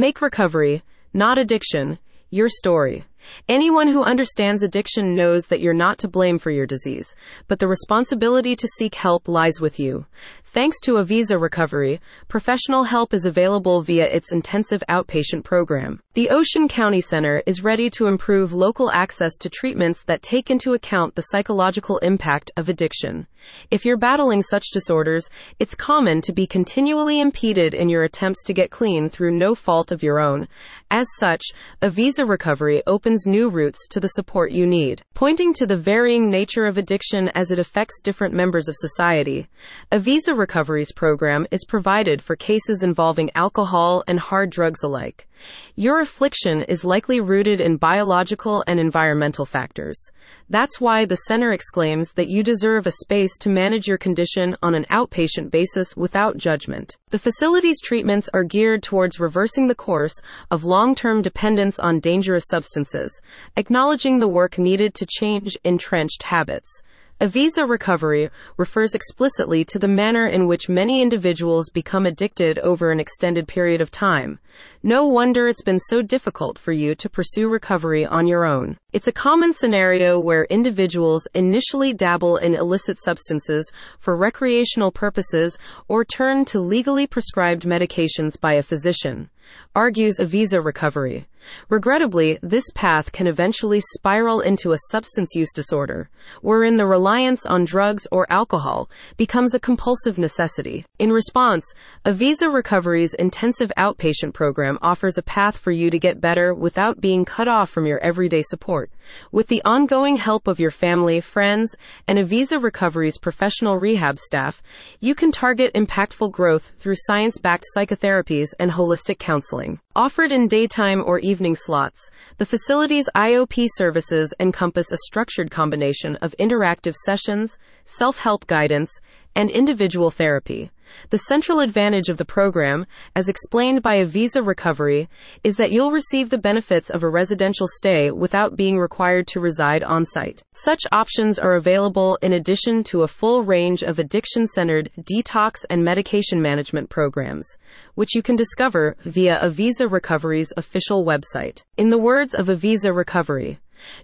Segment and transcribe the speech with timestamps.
[0.00, 1.98] Make recovery, not addiction,
[2.30, 3.04] your story.
[3.50, 7.14] Anyone who understands addiction knows that you're not to blame for your disease,
[7.48, 10.06] but the responsibility to seek help lies with you.
[10.52, 16.00] Thanks to Avisa Recovery, professional help is available via its intensive outpatient program.
[16.14, 20.72] The Ocean County Center is ready to improve local access to treatments that take into
[20.72, 23.28] account the psychological impact of addiction.
[23.70, 25.30] If you're battling such disorders,
[25.60, 29.92] it's common to be continually impeded in your attempts to get clean through no fault
[29.92, 30.48] of your own.
[30.90, 31.42] As such,
[31.80, 35.02] Avisa Recovery opens new routes to the support you need.
[35.14, 39.48] Pointing to the varying nature of addiction as it affects different members of society,
[39.92, 45.28] Avisa Recovery's program is provided for cases involving alcohol and hard drugs alike.
[45.76, 50.10] Your affliction is likely rooted in biological and environmental factors.
[50.48, 54.74] That's why the center exclaims that you deserve a space to manage your condition on
[54.74, 56.96] an outpatient basis without judgment.
[57.10, 60.14] The facility's treatments are geared towards reversing the course
[60.50, 63.20] of long term dependence on dangerous substances,
[63.56, 66.82] acknowledging the work needed to change entrenched habits.
[67.20, 72.98] Avisa recovery refers explicitly to the manner in which many individuals become addicted over an
[72.98, 74.38] extended period of time.
[74.82, 78.78] No wonder it's been so difficult for you to pursue recovery on your own.
[78.94, 86.06] It's a common scenario where individuals initially dabble in illicit substances for recreational purposes or
[86.06, 89.28] turn to legally prescribed medications by a physician
[89.74, 91.26] argues Avisa recovery.
[91.68, 96.10] Regrettably, this path can eventually spiral into a substance use disorder,
[96.42, 100.84] wherein the reliance on drugs or alcohol becomes a compulsive necessity.
[100.98, 101.72] In response,
[102.04, 107.24] Avisa Recovery's intensive outpatient program offers a path for you to get better without being
[107.24, 108.90] cut off from your everyday support.
[109.32, 114.62] With the ongoing help of your family, friends, and Avisa Recovery's professional rehab staff,
[115.00, 119.80] you can target impactful growth through science backed psychotherapies and holistic counseling.
[119.96, 126.34] Offered in daytime or evening slots, the facility's IOP services encompass a structured combination of
[126.38, 129.00] interactive sessions, self help guidance,
[129.34, 130.70] and individual therapy.
[131.10, 135.08] The central advantage of the program, as explained by Avisa Recovery,
[135.44, 139.82] is that you'll receive the benefits of a residential stay without being required to reside
[139.82, 140.42] on site.
[140.52, 145.84] Such options are available in addition to a full range of addiction centered detox and
[145.84, 147.46] medication management programs,
[147.94, 151.62] which you can discover via Avisa Recovery's official website.
[151.76, 153.58] In the words of Avisa Recovery,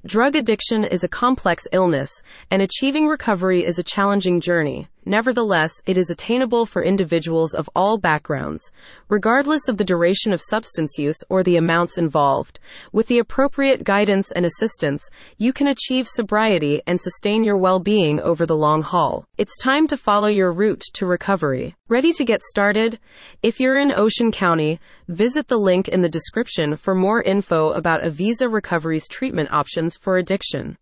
[0.04, 4.88] Drug addiction is a complex illness, and achieving recovery is a challenging journey.
[5.09, 8.72] Nevertheless, it is attainable for individuals of all backgrounds,
[9.09, 12.59] regardless of the duration of substance use or the amounts involved.
[12.91, 18.20] With the appropriate guidance and assistance, you can achieve sobriety and sustain your well being
[18.20, 19.25] over the long haul.
[19.38, 21.76] It's time to follow your route to recovery.
[21.88, 22.98] Ready to get started?
[23.44, 28.03] If you're in Ocean County, visit the link in the description for more info about
[28.03, 30.72] Avisa Recovery's treatment options for addiction.